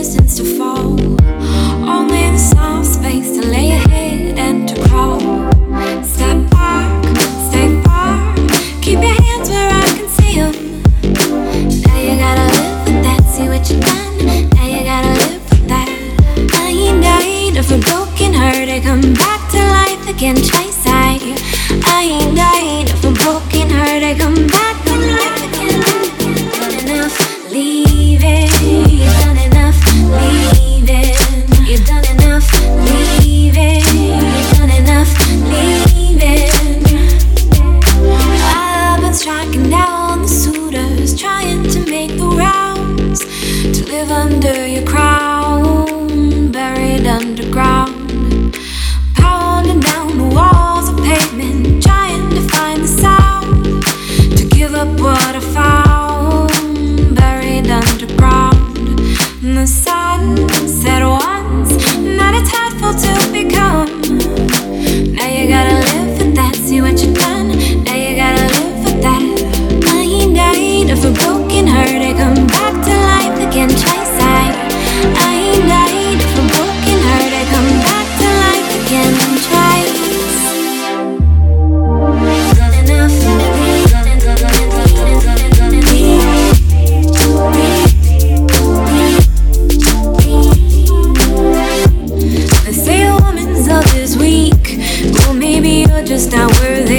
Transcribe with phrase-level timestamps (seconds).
[0.00, 0.98] distance to fall.
[1.88, 5.20] Only the soft space to lay your head and to crawl.
[6.02, 7.04] Step back,
[7.48, 8.34] stay far.
[8.80, 10.54] Keep your hands where I can see see 'em.
[11.86, 13.22] Now you gotta live with that.
[13.34, 14.16] See what you've done.
[14.56, 15.88] Now you gotta live with that.
[16.64, 18.68] I ain't died of a broken heart.
[18.76, 20.82] I come back to life again twice.
[20.86, 21.20] I,
[21.98, 24.02] I ain't died of a broken heart.
[24.10, 24.69] I come back
[44.10, 44.99] under your crown,
[96.30, 96.89] not worthy.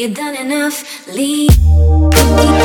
[0.00, 2.59] You've done enough, leave.